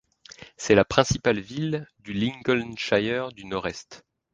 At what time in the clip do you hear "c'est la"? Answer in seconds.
0.57-0.83